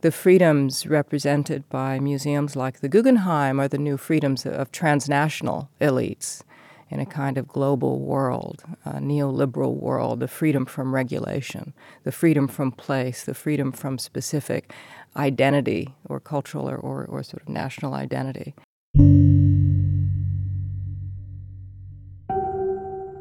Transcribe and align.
The 0.00 0.12
freedoms 0.12 0.86
represented 0.86 1.68
by 1.68 1.98
museums 1.98 2.54
like 2.54 2.78
the 2.78 2.88
Guggenheim 2.88 3.58
are 3.58 3.66
the 3.66 3.78
new 3.78 3.96
freedoms 3.96 4.46
of 4.46 4.70
transnational 4.70 5.70
elites 5.80 6.42
in 6.88 7.00
a 7.00 7.06
kind 7.06 7.36
of 7.36 7.48
global 7.48 7.98
world, 7.98 8.62
a 8.84 9.00
neoliberal 9.00 9.74
world, 9.74 10.20
the 10.20 10.28
freedom 10.28 10.64
from 10.66 10.94
regulation, 10.94 11.74
the 12.04 12.12
freedom 12.12 12.46
from 12.46 12.70
place, 12.70 13.24
the 13.24 13.34
freedom 13.34 13.72
from 13.72 13.98
specific 13.98 14.72
identity 15.16 15.94
or 16.08 16.20
cultural 16.20 16.70
or, 16.70 16.76
or, 16.76 17.04
or 17.06 17.22
sort 17.24 17.42
of 17.42 17.48
national 17.48 17.94
identity. 17.94 18.54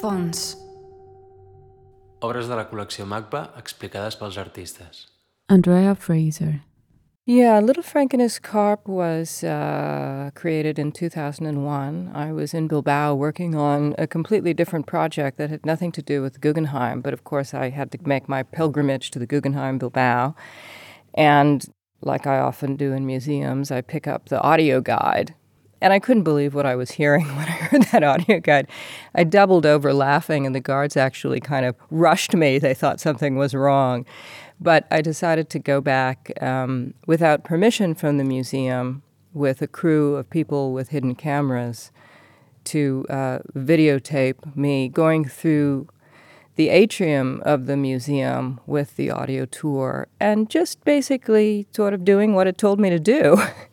Fons. 0.00 0.56
Obres 2.22 2.48
de 2.48 2.56
la 2.56 2.64
col·lecció 2.64 3.04
MACBA 3.06 3.50
explicades 3.58 4.16
pels 4.16 4.38
artistes. 4.38 5.11
Andrea 5.52 5.94
Fraser. 5.94 6.62
Yeah, 7.26 7.60
Little 7.60 7.82
Frank 7.82 8.14
and 8.14 8.22
His 8.22 8.38
Carp 8.38 8.88
was 8.88 9.44
uh, 9.44 10.30
created 10.34 10.78
in 10.78 10.92
2001. 10.92 12.10
I 12.14 12.32
was 12.32 12.54
in 12.54 12.68
Bilbao 12.68 13.14
working 13.16 13.54
on 13.54 13.94
a 13.98 14.06
completely 14.06 14.54
different 14.54 14.86
project 14.86 15.36
that 15.36 15.50
had 15.50 15.66
nothing 15.66 15.92
to 15.92 16.00
do 16.00 16.22
with 16.22 16.40
Guggenheim, 16.40 17.02
but 17.02 17.12
of 17.12 17.24
course 17.24 17.52
I 17.52 17.68
had 17.68 17.92
to 17.92 17.98
make 18.08 18.30
my 18.30 18.42
pilgrimage 18.42 19.10
to 19.10 19.18
the 19.18 19.26
Guggenheim 19.26 19.76
Bilbao. 19.76 20.34
And 21.12 21.62
like 22.00 22.26
I 22.26 22.38
often 22.38 22.74
do 22.74 22.94
in 22.94 23.04
museums, 23.04 23.70
I 23.70 23.82
pick 23.82 24.06
up 24.06 24.30
the 24.30 24.40
audio 24.40 24.80
guide. 24.80 25.34
And 25.82 25.92
I 25.92 25.98
couldn't 25.98 26.22
believe 26.22 26.54
what 26.54 26.64
I 26.64 26.76
was 26.76 26.92
hearing 26.92 27.26
when 27.36 27.48
I 27.48 27.50
heard 27.50 27.82
that 27.92 28.04
audio 28.04 28.40
guide. 28.40 28.68
I 29.14 29.24
doubled 29.24 29.66
over 29.66 29.92
laughing, 29.92 30.46
and 30.46 30.54
the 30.54 30.60
guards 30.60 30.96
actually 30.96 31.40
kind 31.40 31.66
of 31.66 31.74
rushed 31.90 32.34
me. 32.34 32.58
They 32.58 32.72
thought 32.72 33.00
something 33.00 33.36
was 33.36 33.52
wrong. 33.52 34.06
But 34.60 34.86
I 34.92 35.02
decided 35.02 35.50
to 35.50 35.58
go 35.58 35.80
back 35.80 36.32
um, 36.40 36.94
without 37.06 37.42
permission 37.42 37.96
from 37.96 38.16
the 38.16 38.24
museum 38.24 39.02
with 39.34 39.60
a 39.60 39.66
crew 39.66 40.14
of 40.14 40.30
people 40.30 40.72
with 40.72 40.90
hidden 40.90 41.16
cameras 41.16 41.90
to 42.64 43.04
uh, 43.10 43.38
videotape 43.56 44.54
me 44.54 44.88
going 44.88 45.24
through 45.24 45.88
the 46.54 46.68
atrium 46.68 47.42
of 47.44 47.66
the 47.66 47.76
museum 47.76 48.60
with 48.66 48.96
the 48.96 49.10
audio 49.10 49.46
tour 49.46 50.06
and 50.20 50.50
just 50.50 50.84
basically 50.84 51.66
sort 51.72 51.94
of 51.94 52.04
doing 52.04 52.34
what 52.34 52.46
it 52.46 52.58
told 52.58 52.78
me 52.78 52.90
to 52.90 53.00
do, 53.00 53.42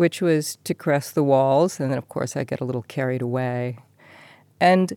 which 0.00 0.22
was 0.22 0.56
to 0.64 0.72
caress 0.72 1.10
the 1.10 1.22
walls. 1.22 1.78
And 1.78 1.90
then, 1.90 1.98
of 1.98 2.08
course, 2.08 2.34
I 2.34 2.42
get 2.42 2.62
a 2.62 2.64
little 2.64 2.86
carried 2.88 3.20
away. 3.20 3.76
And 4.58 4.94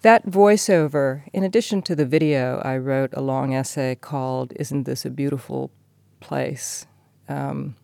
that 0.00 0.26
voiceover, 0.26 1.22
in 1.32 1.44
addition 1.44 1.80
to 1.82 1.94
the 1.94 2.04
video, 2.04 2.60
I 2.64 2.76
wrote 2.76 3.10
a 3.12 3.22
long 3.22 3.54
essay 3.54 3.94
called 3.94 4.52
Isn't 4.56 4.82
This 4.82 5.04
a 5.04 5.10
Beautiful 5.10 5.70
Place? 6.18 6.86
Um, 7.28 7.76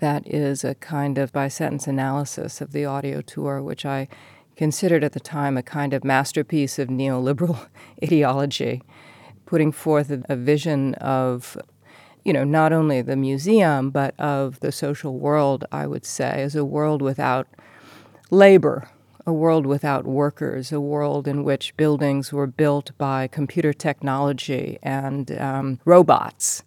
that 0.00 0.26
is 0.26 0.64
a 0.64 0.74
kind 0.74 1.18
of 1.18 1.32
by 1.32 1.46
sentence 1.46 1.86
analysis 1.86 2.60
of 2.60 2.72
the 2.72 2.84
audio 2.84 3.20
tour, 3.20 3.62
which 3.62 3.86
I 3.86 4.08
considered 4.56 5.04
at 5.04 5.12
the 5.12 5.20
time 5.20 5.56
a 5.56 5.62
kind 5.62 5.94
of 5.94 6.02
masterpiece 6.02 6.80
of 6.80 6.88
neoliberal 6.88 7.68
ideology, 8.02 8.82
putting 9.44 9.70
forth 9.70 10.10
a, 10.10 10.24
a 10.28 10.34
vision 10.34 10.94
of 10.94 11.56
you 12.26 12.32
know, 12.32 12.42
not 12.42 12.72
only 12.72 13.02
the 13.02 13.14
museum, 13.14 13.90
but 13.90 14.18
of 14.18 14.58
the 14.58 14.72
social 14.72 15.16
world, 15.16 15.64
I 15.70 15.86
would 15.86 16.04
say, 16.04 16.42
is 16.42 16.56
a 16.56 16.64
world 16.64 17.00
without 17.00 17.46
labor, 18.32 18.88
a 19.24 19.32
world 19.32 19.64
without 19.64 20.04
workers, 20.04 20.72
a 20.72 20.80
world 20.80 21.28
in 21.28 21.44
which 21.44 21.76
buildings 21.76 22.32
were 22.32 22.48
built 22.48 22.90
by 22.98 23.28
computer 23.28 23.72
technology 23.72 24.80
and 24.82 25.30
um, 25.38 25.78
robots. 25.84 26.64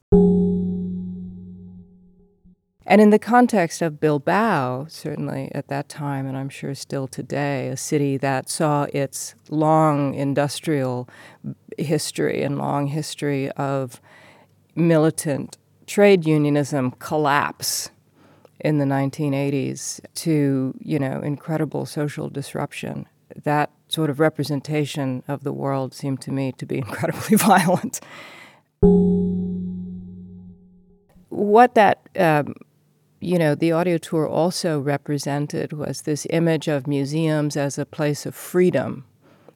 And 2.86 3.02
in 3.02 3.10
the 3.10 3.20
context 3.20 3.82
of 3.82 4.00
Bilbao, 4.00 4.86
certainly 4.88 5.52
at 5.54 5.68
that 5.68 5.90
time, 5.90 6.26
and 6.26 6.38
I'm 6.38 6.48
sure 6.48 6.74
still 6.74 7.06
today, 7.06 7.68
a 7.68 7.76
city 7.76 8.16
that 8.16 8.50
saw 8.50 8.88
its 8.94 9.36
long 9.50 10.14
industrial 10.14 11.10
history 11.78 12.44
and 12.44 12.58
long 12.58 12.88
history 12.88 13.52
of 13.52 14.00
militant 14.80 15.58
trade 15.86 16.26
unionism 16.26 16.92
collapse 17.00 17.90
in 18.60 18.78
the 18.78 18.86
1980s 18.86 20.00
to, 20.16 20.74
you 20.80 21.00
know, 21.00 21.22
incredible 21.22 21.86
social 21.86 22.30
disruption. 22.30 23.08
That 23.44 23.72
sort 23.88 24.10
of 24.10 24.20
representation 24.20 25.24
of 25.28 25.44
the 25.44 25.54
world 25.54 25.94
seemed 25.94 26.22
to 26.22 26.32
me 26.32 26.52
to 26.54 26.66
be 26.66 26.78
incredibly 26.86 27.38
violent. 27.38 28.00
What 31.30 31.76
that, 31.76 32.08
um, 32.18 32.56
you 33.20 33.38
know, 33.38 33.56
the 33.56 33.72
audio 33.72 33.98
tour 33.98 34.28
also 34.28 34.80
represented 34.80 35.74
was 35.74 36.04
this 36.04 36.28
image 36.30 36.68
of 36.68 36.88
museums 36.88 37.58
as 37.58 37.78
a 37.78 37.86
place 37.86 38.26
of 38.26 38.36
freedom, 38.36 39.06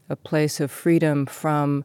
a 0.10 0.16
place 0.16 0.60
of 0.60 0.72
freedom 0.72 1.26
from 1.26 1.84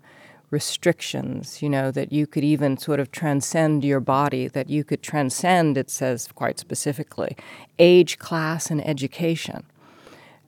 restrictions, 0.51 1.63
you 1.63 1.69
know, 1.69 1.91
that 1.91 2.13
you 2.13 2.27
could 2.27 2.45
even 2.45 2.77
sort 2.77 3.01
of 3.01 3.11
transcend 3.11 3.85
your 3.85 4.01
body, 4.01 4.49
that 4.49 4.71
you 4.71 4.85
could 4.85 5.03
transcend, 5.03 5.77
it 5.77 5.91
says 5.91 6.29
quite 6.35 6.59
specifically, 6.59 7.37
age, 7.79 8.19
class, 8.19 8.71
and 8.71 8.87
education. 8.87 9.65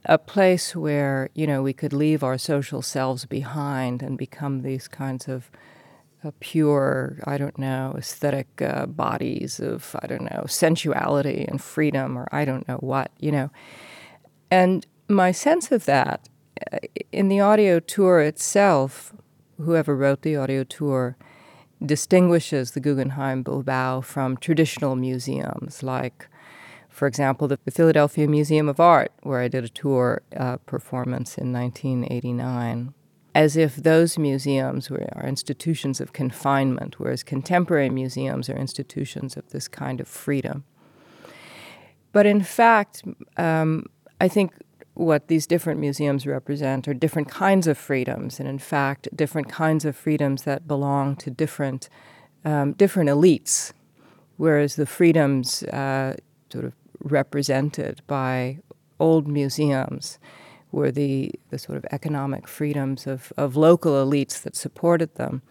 A 0.07 0.17
place 0.17 0.75
where, 0.75 1.29
you 1.35 1.47
know, 1.47 1.63
we 1.63 1.75
could 1.75 1.93
leave 1.93 2.23
our 2.25 2.39
social 2.39 2.81
selves 2.81 3.27
behind 3.27 4.03
and 4.03 4.17
become 4.17 4.63
these 4.63 4.89
kinds 4.89 5.29
of 5.29 5.51
uh, 6.25 6.31
pure, 6.41 7.19
I 7.25 7.37
don't 7.37 7.59
know, 7.59 7.95
aesthetic 7.99 8.63
uh, 8.63 8.87
bodies 8.87 9.61
of, 9.61 9.95
I 10.03 10.07
don't 10.07 10.31
know, 10.31 10.45
sensuality 10.47 11.45
and 11.47 11.61
freedom 11.61 12.19
or 12.19 12.29
I 12.33 12.45
don't 12.45 12.67
know 12.67 12.77
what, 12.77 13.11
you 13.19 13.33
know. 13.33 13.51
And 14.51 14.87
my 15.09 15.33
sense 15.33 15.71
of 15.71 15.85
that 15.85 16.29
uh, 16.73 16.79
in 17.13 17.29
the 17.29 17.41
audio 17.41 17.81
tour 17.81 18.21
itself 18.21 19.13
whoever 19.61 19.97
wrote 19.97 20.23
the 20.23 20.37
audio 20.37 20.65
tour 20.65 21.17
distinguishes 21.85 22.73
the 22.73 22.81
Guggenheim 22.81 23.43
Bilbao 23.43 24.01
from 24.03 24.37
traditional 24.37 24.97
museums 24.97 25.83
like, 25.83 26.29
for 26.89 27.07
example, 27.07 27.49
the 27.49 27.59
Philadelphia 27.71 28.29
Museum 28.29 28.69
of 28.69 28.81
Art, 28.81 29.13
where 29.23 29.41
I 29.41 29.49
did 29.49 29.65
a 29.65 29.69
tour 29.69 30.23
uh, 30.37 30.59
performance 30.59 31.39
in 31.39 31.53
1989, 31.53 32.93
as 33.35 33.57
if 33.57 33.77
those 33.77 34.19
museums 34.19 34.91
were, 34.91 35.09
are 35.15 35.27
institutions 35.27 36.01
of 36.01 36.13
confinement, 36.13 36.99
whereas 36.99 37.23
contemporary 37.23 37.89
museums 37.89 38.51
are 38.51 38.57
institutions 38.57 39.37
of 39.37 39.49
this 39.51 39.69
kind 39.69 40.01
of 40.01 40.09
freedom. 40.09 40.65
But 42.13 42.27
in 42.27 42.43
fact, 42.43 43.05
um, 43.37 43.87
I 44.21 44.29
think 44.29 44.53
what 45.01 45.29
these 45.29 45.47
different 45.47 45.81
museums 45.81 46.27
represent 46.27 46.87
are 46.87 46.93
different 46.93 47.29
kinds 47.29 47.67
of 47.67 47.79
freedoms, 47.79 48.39
and 48.39 48.47
in 48.47 48.59
fact, 48.59 49.09
different 49.17 49.49
kinds 49.49 49.87
of 49.87 49.97
freedoms 49.97 50.43
that 50.43 50.69
belong 50.69 51.17
to 51.17 51.31
different 51.31 51.89
um, 52.45 52.73
different 52.73 53.09
elites. 53.09 53.73
Whereas 54.37 54.77
the 54.77 54.87
freedoms 54.87 55.63
uh, 55.65 56.17
sort 56.51 56.65
of 56.65 56.75
represented 57.01 58.03
by 58.07 58.59
old 58.99 59.27
museums 59.27 60.19
were 60.73 60.91
the, 60.91 61.33
the 61.51 61.59
sort 61.59 61.77
of 61.77 61.85
economic 61.91 62.47
freedoms 62.47 63.07
of, 63.07 63.33
of 63.37 63.57
local 63.57 63.93
elites 63.93 64.43
that 64.43 64.57
supported 64.57 65.15
them. 65.17 65.43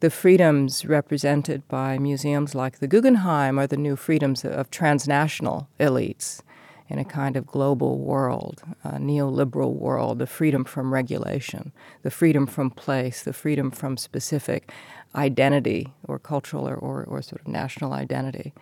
The 0.00 0.10
freedoms 0.10 0.84
represented 0.84 1.66
by 1.66 1.98
museums 1.98 2.54
like 2.54 2.78
the 2.78 2.86
Guggenheim 2.86 3.58
are 3.58 3.66
the 3.66 3.76
new 3.76 3.96
freedoms 3.96 4.44
of 4.44 4.70
transnational 4.70 5.68
elites 5.80 6.42
in 6.88 6.98
a 6.98 7.04
kind 7.04 7.36
of 7.36 7.46
global 7.46 7.98
world, 7.98 8.62
a 8.82 8.92
neoliberal 8.92 9.74
world, 9.74 10.18
the 10.18 10.26
freedom 10.26 10.64
from 10.64 10.92
regulation, 10.92 11.72
the 12.02 12.10
freedom 12.10 12.46
from 12.46 12.70
place, 12.70 13.22
the 13.22 13.32
freedom 13.32 13.70
from 13.70 13.96
specific 13.96 14.72
identity 15.14 15.92
or 16.04 16.18
cultural 16.18 16.68
or, 16.68 16.74
or, 16.74 17.04
or, 17.04 17.22
sort 17.22 17.40
of 17.40 17.48
national 17.48 17.92
identity. 17.92 18.52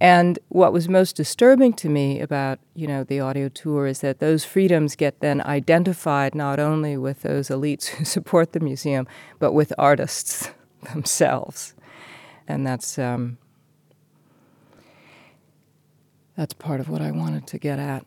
And 0.00 0.38
what 0.48 0.72
was 0.72 0.88
most 0.88 1.16
disturbing 1.16 1.72
to 1.74 1.88
me 1.88 2.20
about, 2.20 2.60
you 2.74 2.86
know, 2.86 3.02
the 3.02 3.20
audio 3.20 3.48
tour 3.48 3.86
is 3.86 4.00
that 4.00 4.20
those 4.20 4.44
freedoms 4.44 4.94
get 4.94 5.20
then 5.20 5.40
identified 5.42 6.34
not 6.34 6.60
only 6.60 6.96
with 6.96 7.22
those 7.22 7.48
elites 7.48 7.86
who 7.88 8.04
support 8.04 8.52
the 8.52 8.60
museum, 8.60 9.06
but 9.38 9.52
with 9.52 9.72
artists 9.78 10.50
themselves. 10.92 11.74
And 12.46 12.66
that's 12.66 12.98
um, 12.98 13.38
that's 16.40 16.54
part 16.54 16.80
of 16.80 16.88
what 16.88 17.02
I 17.02 17.10
wanted 17.10 17.46
to 17.48 17.58
get 17.58 17.78
at. 17.78 18.02